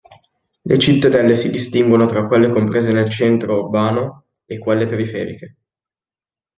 [0.63, 5.57] Le cittadelle si distinguono tra quelle comprese nel centro urbano e quelle periferiche.